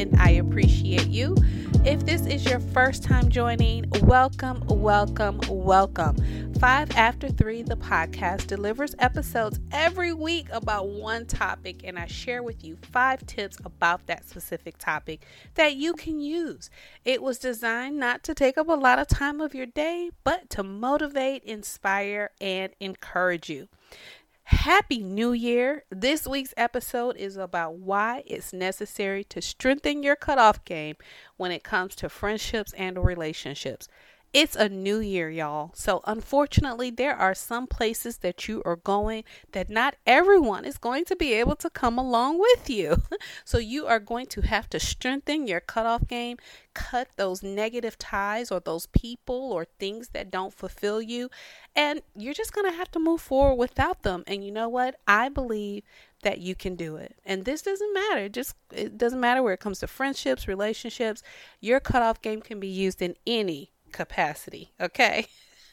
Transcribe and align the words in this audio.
and 0.00 0.16
I 0.18 0.32
appreciate 0.32 1.08
you. 1.08 1.36
If 1.82 2.04
this 2.04 2.26
is 2.26 2.44
your 2.44 2.60
first 2.60 3.02
time 3.02 3.30
joining, 3.30 3.86
welcome, 4.02 4.62
welcome, 4.66 5.40
welcome. 5.48 6.14
Five 6.60 6.90
After 6.94 7.30
Three, 7.30 7.62
the 7.62 7.78
podcast, 7.78 8.48
delivers 8.48 8.94
episodes 8.98 9.58
every 9.72 10.12
week 10.12 10.48
about 10.52 10.90
one 10.90 11.24
topic, 11.24 11.80
and 11.82 11.98
I 11.98 12.04
share 12.04 12.42
with 12.42 12.62
you 12.62 12.76
five 12.92 13.24
tips 13.24 13.56
about 13.64 14.06
that 14.08 14.28
specific 14.28 14.76
topic 14.76 15.24
that 15.54 15.76
you 15.76 15.94
can 15.94 16.20
use. 16.20 16.68
It 17.06 17.22
was 17.22 17.38
designed 17.38 17.96
not 17.96 18.22
to 18.24 18.34
take 18.34 18.58
up 18.58 18.68
a 18.68 18.72
lot 18.74 18.98
of 18.98 19.08
time 19.08 19.40
of 19.40 19.54
your 19.54 19.64
day, 19.64 20.10
but 20.22 20.50
to 20.50 20.62
motivate, 20.62 21.44
inspire, 21.44 22.28
and 22.42 22.74
encourage 22.78 23.48
you. 23.48 23.68
Happy 24.50 24.98
New 24.98 25.32
Year! 25.32 25.84
This 25.90 26.26
week's 26.26 26.52
episode 26.56 27.16
is 27.16 27.36
about 27.36 27.76
why 27.76 28.24
it's 28.26 28.52
necessary 28.52 29.22
to 29.24 29.40
strengthen 29.40 30.02
your 30.02 30.16
cutoff 30.16 30.64
game 30.64 30.96
when 31.36 31.52
it 31.52 31.62
comes 31.62 31.94
to 31.94 32.08
friendships 32.08 32.72
and 32.72 32.98
relationships. 32.98 33.86
It's 34.32 34.54
a 34.54 34.68
new 34.68 35.00
year, 35.00 35.28
y'all. 35.28 35.72
So, 35.74 36.02
unfortunately, 36.06 36.90
there 36.90 37.16
are 37.16 37.34
some 37.34 37.66
places 37.66 38.18
that 38.18 38.46
you 38.46 38.62
are 38.64 38.76
going 38.76 39.24
that 39.50 39.68
not 39.68 39.96
everyone 40.06 40.64
is 40.64 40.78
going 40.78 41.04
to 41.06 41.16
be 41.16 41.32
able 41.32 41.56
to 41.56 41.68
come 41.68 41.98
along 41.98 42.38
with 42.38 42.70
you. 42.70 43.02
so, 43.44 43.58
you 43.58 43.86
are 43.86 43.98
going 43.98 44.26
to 44.26 44.42
have 44.42 44.70
to 44.70 44.78
strengthen 44.78 45.48
your 45.48 45.58
cutoff 45.58 46.06
game, 46.06 46.36
cut 46.74 47.08
those 47.16 47.42
negative 47.42 47.98
ties 47.98 48.52
or 48.52 48.60
those 48.60 48.86
people 48.86 49.52
or 49.52 49.64
things 49.64 50.10
that 50.10 50.30
don't 50.30 50.54
fulfill 50.54 51.02
you, 51.02 51.28
and 51.74 52.00
you're 52.14 52.32
just 52.32 52.52
going 52.52 52.70
to 52.70 52.76
have 52.76 52.92
to 52.92 53.00
move 53.00 53.20
forward 53.20 53.56
without 53.56 54.04
them. 54.04 54.22
And 54.28 54.44
you 54.44 54.52
know 54.52 54.68
what? 54.68 55.00
I 55.08 55.28
believe 55.28 55.82
that 56.22 56.38
you 56.38 56.54
can 56.54 56.76
do 56.76 56.94
it. 56.94 57.16
And 57.24 57.44
this 57.44 57.62
doesn't 57.62 57.92
matter. 57.92 58.28
Just 58.28 58.54
it 58.70 58.96
doesn't 58.96 59.18
matter 59.18 59.42
where 59.42 59.54
it 59.54 59.60
comes 59.60 59.80
to 59.80 59.88
friendships, 59.88 60.46
relationships. 60.46 61.20
Your 61.60 61.80
cutoff 61.80 62.22
game 62.22 62.42
can 62.42 62.60
be 62.60 62.68
used 62.68 63.02
in 63.02 63.16
any 63.26 63.72
capacity. 63.92 64.72
Okay. 64.80 65.26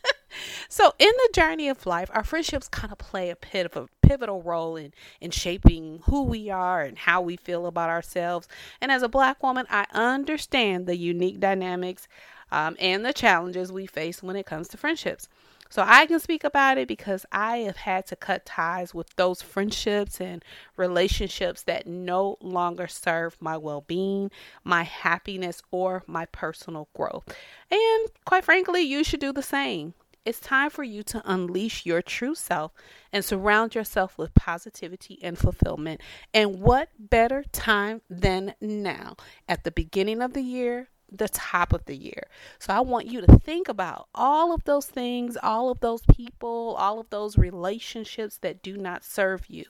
so 0.69 0.93
in 0.99 1.11
the 1.11 1.29
journey 1.33 1.69
of 1.69 1.85
life, 1.85 2.09
our 2.13 2.23
friendships 2.23 2.67
kind 2.67 2.91
of 2.91 2.97
play 2.97 3.29
a 3.29 3.35
pivotal 3.35 3.89
pivotal 4.01 4.41
role 4.41 4.75
in 4.77 4.93
in 5.19 5.31
shaping 5.31 6.01
who 6.05 6.23
we 6.23 6.49
are 6.49 6.81
and 6.81 6.97
how 6.97 7.21
we 7.21 7.35
feel 7.37 7.65
about 7.65 7.89
ourselves. 7.89 8.47
And 8.81 8.91
as 8.91 9.03
a 9.03 9.09
black 9.09 9.41
woman, 9.43 9.65
I 9.69 9.85
understand 9.91 10.87
the 10.87 10.97
unique 10.97 11.39
dynamics 11.39 12.07
um, 12.51 12.75
and 12.79 13.05
the 13.05 13.13
challenges 13.13 13.71
we 13.71 13.85
face 13.85 14.23
when 14.23 14.35
it 14.35 14.45
comes 14.45 14.67
to 14.69 14.77
friendships. 14.77 15.27
So 15.69 15.83
I 15.85 16.05
can 16.05 16.19
speak 16.19 16.43
about 16.43 16.77
it 16.77 16.87
because 16.87 17.25
I 17.31 17.57
have 17.57 17.77
had 17.77 18.05
to 18.07 18.15
cut 18.15 18.45
ties 18.45 18.93
with 18.93 19.15
those 19.15 19.41
friendships 19.41 20.21
and 20.21 20.43
relationships 20.75 21.63
that 21.63 21.87
no 21.87 22.37
longer 22.41 22.87
serve 22.87 23.37
my 23.39 23.57
well 23.57 23.81
being, 23.81 24.31
my 24.63 24.83
happiness, 24.83 25.61
or 25.71 26.03
my 26.07 26.25
personal 26.27 26.89
growth. 26.95 27.23
And 27.69 28.09
quite 28.25 28.45
frankly, 28.45 28.81
you 28.81 29.03
should 29.03 29.19
do 29.19 29.33
the 29.33 29.43
same. 29.43 29.93
It's 30.27 30.41
time 30.41 30.69
for 30.69 30.83
you 30.83 31.03
to 31.03 31.21
unleash 31.23 31.85
your 31.85 32.01
true 32.01 32.35
self 32.35 32.73
and 33.13 33.23
surround 33.23 33.75
yourself 33.75 34.17
with 34.17 34.33
positivity 34.33 35.19
and 35.23 35.37
fulfillment. 35.37 36.01
And 36.33 36.59
what 36.59 36.89
better 36.99 37.45
time 37.53 38.01
than 38.09 38.53
now? 38.59 39.15
At 39.47 39.63
the 39.63 39.71
beginning 39.71 40.21
of 40.21 40.33
the 40.33 40.41
year, 40.41 40.89
the 41.11 41.29
top 41.29 41.73
of 41.73 41.85
the 41.85 41.95
year. 41.95 42.27
So 42.59 42.73
I 42.73 42.81
want 42.81 43.07
you 43.07 43.21
to 43.21 43.39
think 43.39 43.67
about 43.67 44.07
all 44.13 44.53
of 44.53 44.63
those 44.65 44.85
things, 44.85 45.37
all 45.41 45.69
of 45.69 45.79
those 45.79 46.01
people, 46.13 46.75
all 46.77 46.99
of 46.99 47.09
those 47.09 47.37
relationships 47.37 48.37
that 48.39 48.61
do 48.61 48.77
not 48.77 49.03
serve 49.03 49.47
you. 49.47 49.65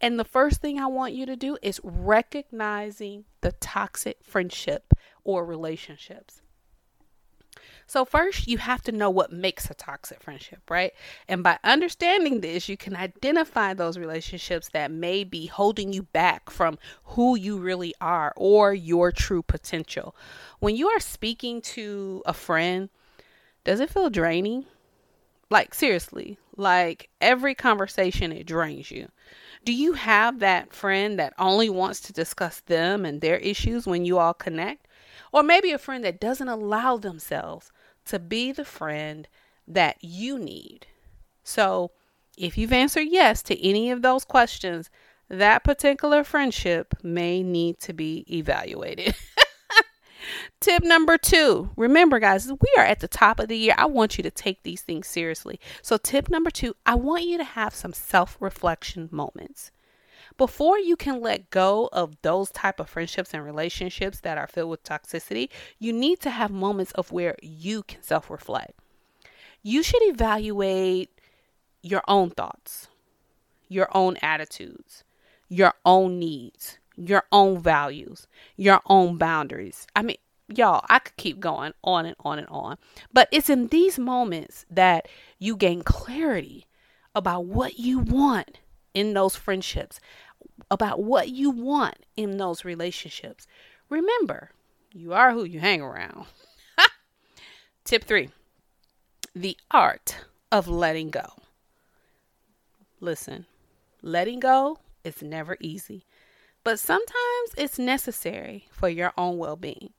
And 0.00 0.18
the 0.18 0.24
first 0.24 0.60
thing 0.60 0.78
I 0.78 0.86
want 0.86 1.14
you 1.14 1.26
to 1.26 1.36
do 1.36 1.56
is 1.62 1.80
recognizing 1.82 3.24
the 3.40 3.52
toxic 3.52 4.18
friendship 4.22 4.92
or 5.24 5.44
relationships. 5.44 6.42
So, 7.86 8.04
first, 8.04 8.48
you 8.48 8.58
have 8.58 8.82
to 8.82 8.92
know 8.92 9.10
what 9.10 9.32
makes 9.32 9.70
a 9.70 9.74
toxic 9.74 10.22
friendship, 10.22 10.70
right? 10.70 10.92
And 11.28 11.42
by 11.42 11.58
understanding 11.62 12.40
this, 12.40 12.68
you 12.68 12.76
can 12.76 12.96
identify 12.96 13.74
those 13.74 13.98
relationships 13.98 14.70
that 14.72 14.90
may 14.90 15.24
be 15.24 15.46
holding 15.46 15.92
you 15.92 16.04
back 16.04 16.50
from 16.50 16.78
who 17.04 17.36
you 17.36 17.58
really 17.58 17.94
are 18.00 18.32
or 18.36 18.72
your 18.72 19.12
true 19.12 19.42
potential. 19.42 20.16
When 20.60 20.76
you 20.76 20.88
are 20.88 21.00
speaking 21.00 21.60
to 21.62 22.22
a 22.26 22.32
friend, 22.32 22.88
does 23.64 23.80
it 23.80 23.90
feel 23.90 24.10
draining? 24.10 24.66
Like, 25.50 25.74
seriously, 25.74 26.38
like 26.56 27.10
every 27.20 27.54
conversation, 27.54 28.32
it 28.32 28.46
drains 28.46 28.90
you. 28.90 29.08
Do 29.64 29.72
you 29.72 29.92
have 29.94 30.40
that 30.40 30.72
friend 30.72 31.18
that 31.18 31.34
only 31.38 31.70
wants 31.70 32.00
to 32.00 32.12
discuss 32.12 32.60
them 32.60 33.04
and 33.04 33.20
their 33.20 33.36
issues 33.36 33.86
when 33.86 34.04
you 34.04 34.18
all 34.18 34.34
connect? 34.34 34.86
Or 35.32 35.42
maybe 35.42 35.72
a 35.72 35.78
friend 35.78 36.04
that 36.04 36.20
doesn't 36.20 36.48
allow 36.48 36.96
themselves 36.96 37.70
to 38.06 38.18
be 38.18 38.52
the 38.52 38.64
friend 38.64 39.28
that 39.66 39.96
you 40.00 40.38
need. 40.38 40.86
So, 41.42 41.90
if 42.36 42.58
you've 42.58 42.72
answered 42.72 43.06
yes 43.08 43.42
to 43.44 43.66
any 43.66 43.90
of 43.90 44.02
those 44.02 44.24
questions, 44.24 44.90
that 45.28 45.64
particular 45.64 46.24
friendship 46.24 46.94
may 47.02 47.42
need 47.42 47.78
to 47.80 47.92
be 47.92 48.24
evaluated. 48.28 49.14
Tip 50.60 50.82
number 50.82 51.18
two 51.18 51.70
remember, 51.76 52.18
guys, 52.18 52.50
we 52.50 52.74
are 52.78 52.84
at 52.84 53.00
the 53.00 53.08
top 53.08 53.38
of 53.38 53.48
the 53.48 53.56
year. 53.56 53.74
I 53.76 53.86
want 53.86 54.16
you 54.16 54.22
to 54.22 54.30
take 54.30 54.62
these 54.62 54.80
things 54.80 55.06
seriously. 55.06 55.60
So, 55.82 55.96
tip 55.96 56.30
number 56.30 56.50
two 56.50 56.74
I 56.86 56.94
want 56.94 57.24
you 57.24 57.36
to 57.38 57.44
have 57.44 57.74
some 57.74 57.92
self 57.92 58.36
reflection 58.40 59.08
moments 59.12 59.70
before 60.36 60.78
you 60.78 60.96
can 60.96 61.20
let 61.20 61.50
go 61.50 61.88
of 61.92 62.16
those 62.22 62.50
type 62.50 62.80
of 62.80 62.88
friendships 62.88 63.34
and 63.34 63.44
relationships 63.44 64.20
that 64.20 64.38
are 64.38 64.46
filled 64.46 64.70
with 64.70 64.82
toxicity 64.82 65.48
you 65.78 65.92
need 65.92 66.20
to 66.20 66.30
have 66.30 66.50
moments 66.50 66.92
of 66.92 67.12
where 67.12 67.36
you 67.42 67.82
can 67.82 68.02
self-reflect. 68.02 68.72
You 69.62 69.82
should 69.82 70.02
evaluate 70.02 71.10
your 71.82 72.02
own 72.08 72.30
thoughts 72.30 72.88
your 73.68 73.88
own 73.96 74.16
attitudes 74.22 75.04
your 75.48 75.74
own 75.84 76.18
needs 76.18 76.78
your 76.96 77.24
own 77.32 77.60
values 77.60 78.26
your 78.56 78.80
own 78.86 79.18
boundaries. 79.18 79.86
I 79.96 80.02
mean 80.02 80.16
y'all 80.48 80.84
i 80.90 80.98
could 80.98 81.16
keep 81.16 81.40
going 81.40 81.72
on 81.82 82.04
and 82.04 82.16
on 82.20 82.38
and 82.38 82.48
on 82.48 82.76
but 83.12 83.28
it's 83.32 83.48
in 83.48 83.68
these 83.68 83.98
moments 83.98 84.66
that 84.70 85.08
you 85.38 85.56
gain 85.56 85.82
clarity 85.82 86.66
about 87.14 87.46
what 87.46 87.78
you 87.78 87.98
want 87.98 88.58
in 88.94 89.12
those 89.12 89.36
friendships, 89.36 90.00
about 90.70 91.02
what 91.02 91.28
you 91.28 91.50
want 91.50 92.06
in 92.16 92.36
those 92.36 92.64
relationships. 92.64 93.46
Remember, 93.90 94.50
you 94.92 95.12
are 95.12 95.32
who 95.32 95.44
you 95.44 95.60
hang 95.60 95.82
around. 95.82 96.26
Tip 97.84 98.04
three 98.04 98.30
the 99.34 99.56
art 99.70 100.24
of 100.52 100.68
letting 100.68 101.10
go. 101.10 101.24
Listen, 103.00 103.46
letting 104.00 104.38
go 104.38 104.78
is 105.02 105.22
never 105.22 105.56
easy, 105.60 106.06
but 106.62 106.78
sometimes 106.78 107.50
it's 107.56 107.78
necessary 107.78 108.68
for 108.70 108.88
your 108.88 109.12
own 109.18 109.38
well 109.38 109.56
being. 109.56 109.90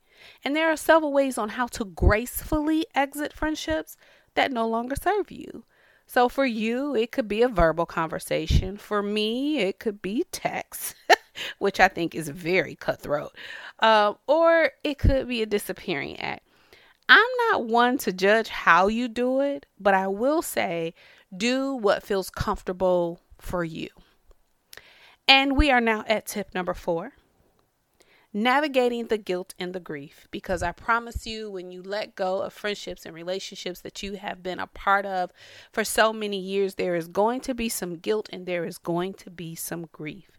And 0.42 0.56
there 0.56 0.70
are 0.70 0.76
several 0.76 1.12
ways 1.12 1.36
on 1.36 1.50
how 1.50 1.66
to 1.68 1.84
gracefully 1.84 2.86
exit 2.94 3.34
friendships 3.34 3.96
that 4.34 4.50
no 4.50 4.66
longer 4.66 4.96
serve 4.96 5.30
you. 5.30 5.64
So 6.06 6.28
for 6.28 6.46
you, 6.46 6.94
it 6.94 7.10
could 7.10 7.28
be 7.28 7.42
a 7.42 7.48
verbal 7.48 7.86
conversation. 7.86 8.76
For 8.76 9.02
me, 9.02 9.58
it 9.58 9.78
could 9.78 10.00
be 10.00 10.24
text, 10.30 10.94
which 11.58 11.80
I 11.80 11.88
think 11.88 12.14
is 12.14 12.28
very 12.28 12.76
cutthroat. 12.76 13.34
Uh, 13.80 14.14
or 14.26 14.70
it 14.84 14.98
could 14.98 15.28
be 15.28 15.42
a 15.42 15.46
disappearing 15.46 16.18
act. 16.20 16.44
I'm 17.08 17.28
not 17.50 17.66
one 17.66 17.98
to 17.98 18.12
judge 18.12 18.48
how 18.48 18.88
you 18.88 19.08
do 19.08 19.40
it, 19.40 19.66
but 19.78 19.94
I 19.94 20.08
will 20.08 20.42
say 20.42 20.94
do 21.36 21.74
what 21.74 22.02
feels 22.02 22.30
comfortable 22.30 23.20
for 23.38 23.64
you. 23.64 23.88
And 25.28 25.56
we 25.56 25.70
are 25.70 25.80
now 25.80 26.04
at 26.08 26.26
tip 26.26 26.54
number 26.54 26.74
four 26.74 27.12
navigating 28.36 29.06
the 29.06 29.16
guilt 29.16 29.54
and 29.58 29.72
the 29.72 29.80
grief. 29.80 30.28
Because 30.30 30.62
I 30.62 30.70
promise 30.70 31.26
you, 31.26 31.50
when 31.50 31.72
you 31.72 31.82
let 31.82 32.14
go 32.14 32.42
of 32.42 32.52
friendships 32.52 33.06
and 33.06 33.14
relationships 33.14 33.80
that 33.80 34.02
you 34.02 34.14
have 34.14 34.42
been 34.42 34.58
a 34.58 34.66
part 34.66 35.06
of 35.06 35.32
for 35.72 35.82
so 35.84 36.12
many 36.12 36.38
years, 36.38 36.74
there 36.74 36.94
is 36.94 37.08
going 37.08 37.40
to 37.40 37.54
be 37.54 37.70
some 37.70 37.96
guilt 37.96 38.28
and 38.30 38.44
there 38.44 38.66
is 38.66 38.76
going 38.76 39.14
to 39.14 39.30
be 39.30 39.54
some 39.54 39.88
grief. 39.90 40.38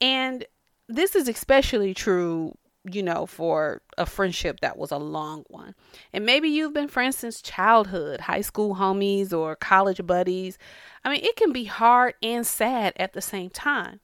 And 0.00 0.44
this 0.88 1.14
is 1.14 1.28
especially 1.28 1.94
true 1.94 2.58
you 2.90 3.02
know, 3.02 3.26
for 3.26 3.82
a 3.98 4.06
friendship 4.06 4.60
that 4.60 4.78
was 4.78 4.90
a 4.90 4.96
long 4.96 5.44
one. 5.48 5.74
And 6.12 6.24
maybe 6.24 6.48
you've 6.48 6.72
been 6.72 6.88
friends 6.88 7.16
since 7.16 7.42
childhood, 7.42 8.22
high 8.22 8.40
school 8.40 8.76
homies, 8.76 9.30
or 9.30 9.56
college 9.56 10.06
buddies. 10.06 10.56
I 11.04 11.10
mean, 11.10 11.22
it 11.22 11.36
can 11.36 11.52
be 11.52 11.64
hard 11.64 12.14
and 12.22 12.46
sad 12.46 12.94
at 12.96 13.12
the 13.12 13.20
same 13.20 13.50
time. 13.50 14.00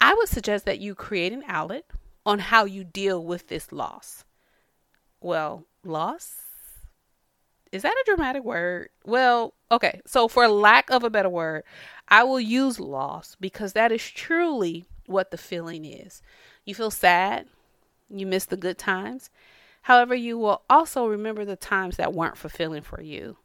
I 0.00 0.14
would 0.14 0.28
suggest 0.28 0.66
that 0.66 0.78
you 0.78 0.94
create 0.94 1.32
an 1.32 1.42
outlet 1.48 1.84
on 2.24 2.38
how 2.38 2.64
you 2.64 2.84
deal 2.84 3.24
with 3.24 3.48
this 3.48 3.72
loss. 3.72 4.24
Well, 5.20 5.66
loss? 5.84 6.36
Is 7.70 7.82
that 7.82 7.92
a 7.92 8.04
dramatic 8.06 8.44
word? 8.44 8.90
Well, 9.04 9.54
okay. 9.70 10.00
So, 10.06 10.28
for 10.28 10.46
lack 10.46 10.90
of 10.90 11.04
a 11.04 11.10
better 11.10 11.30
word, 11.30 11.64
I 12.08 12.24
will 12.24 12.40
use 12.40 12.78
loss 12.78 13.36
because 13.40 13.72
that 13.72 13.90
is 13.90 14.02
truly 14.10 14.84
what 15.06 15.30
the 15.30 15.38
feeling 15.38 15.84
is. 15.84 16.22
You 16.64 16.74
feel 16.74 16.90
sad, 16.90 17.46
you 18.10 18.26
miss 18.26 18.44
the 18.44 18.56
good 18.56 18.78
times. 18.78 19.30
However, 19.82 20.14
you 20.14 20.38
will 20.38 20.62
also 20.70 21.06
remember 21.06 21.44
the 21.44 21.56
times 21.56 21.96
that 21.96 22.12
weren't 22.12 22.36
fulfilling 22.36 22.82
for 22.82 23.00
you. 23.00 23.38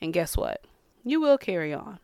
And 0.00 0.12
guess 0.12 0.36
what? 0.36 0.64
You 1.04 1.20
will 1.20 1.36
carry 1.36 1.74
on. 1.74 1.98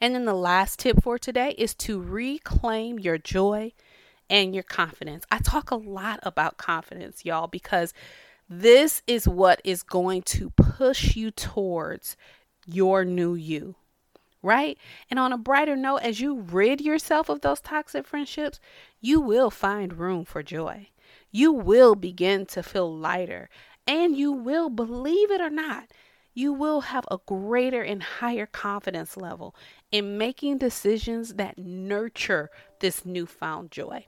And 0.00 0.14
then 0.14 0.24
the 0.24 0.34
last 0.34 0.78
tip 0.78 1.02
for 1.02 1.18
today 1.18 1.54
is 1.56 1.74
to 1.74 2.00
reclaim 2.00 2.98
your 2.98 3.18
joy 3.18 3.72
and 4.30 4.54
your 4.54 4.62
confidence. 4.62 5.24
I 5.30 5.38
talk 5.38 5.70
a 5.70 5.76
lot 5.76 6.20
about 6.22 6.56
confidence, 6.56 7.24
y'all, 7.24 7.46
because 7.46 7.92
this 8.48 9.02
is 9.06 9.26
what 9.26 9.60
is 9.64 9.82
going 9.82 10.22
to 10.22 10.50
push 10.50 11.16
you 11.16 11.30
towards 11.30 12.16
your 12.66 13.04
new 13.04 13.34
you, 13.34 13.74
right? 14.42 14.78
And 15.10 15.18
on 15.18 15.32
a 15.32 15.38
brighter 15.38 15.76
note, 15.76 15.98
as 15.98 16.20
you 16.20 16.40
rid 16.40 16.80
yourself 16.80 17.28
of 17.28 17.40
those 17.40 17.60
toxic 17.60 18.06
friendships, 18.06 18.60
you 19.00 19.20
will 19.20 19.50
find 19.50 19.98
room 19.98 20.24
for 20.24 20.42
joy. 20.42 20.88
You 21.30 21.52
will 21.52 21.94
begin 21.94 22.46
to 22.46 22.62
feel 22.62 22.94
lighter, 22.96 23.48
and 23.86 24.16
you 24.16 24.32
will, 24.32 24.68
believe 24.68 25.30
it 25.30 25.40
or 25.40 25.50
not, 25.50 25.90
you 26.34 26.52
will 26.52 26.80
have 26.82 27.04
a 27.10 27.18
greater 27.26 27.82
and 27.82 28.02
higher 28.02 28.46
confidence 28.46 29.16
level 29.16 29.54
in 29.92 30.18
making 30.18 30.58
decisions 30.58 31.34
that 31.34 31.56
nurture 31.58 32.50
this 32.80 33.04
newfound 33.04 33.70
joy. 33.70 34.06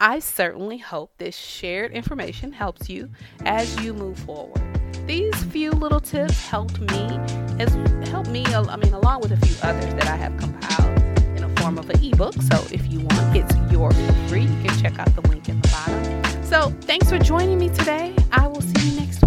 I 0.00 0.20
certainly 0.20 0.78
hope 0.78 1.10
this 1.18 1.36
shared 1.36 1.90
information 1.90 2.52
helps 2.52 2.88
you 2.88 3.10
as 3.44 3.82
you 3.82 3.92
move 3.92 4.16
forward. 4.16 4.62
These 5.08 5.34
few 5.44 5.72
little 5.72 5.98
tips 5.98 6.46
helped 6.46 6.80
me 6.80 7.18
as 7.58 7.74
helped 8.08 8.30
me 8.30 8.44
I 8.46 8.76
mean 8.76 8.94
along 8.94 9.22
with 9.22 9.32
a 9.32 9.44
few 9.44 9.56
others 9.68 9.92
that 9.94 10.06
I 10.06 10.14
have 10.14 10.36
compiled 10.36 10.98
in 11.36 11.42
a 11.42 11.60
form 11.60 11.78
of 11.78 11.90
an 11.90 12.04
ebook. 12.04 12.34
So 12.34 12.64
if 12.70 12.86
you 12.92 13.00
want 13.00 13.36
it's 13.36 13.72
yours 13.72 13.96
for 14.06 14.12
free. 14.28 14.42
You 14.42 14.62
can 14.62 14.78
check 14.78 15.00
out 15.00 15.12
the 15.16 15.28
link 15.28 15.48
in 15.48 15.60
the 15.60 15.68
bottom. 15.68 16.44
So 16.44 16.70
thanks 16.82 17.10
for 17.10 17.18
joining 17.18 17.58
me 17.58 17.68
today. 17.68 18.14
I 18.30 18.46
will 18.46 18.60
see 18.60 18.90
you 18.90 19.00
next 19.00 19.18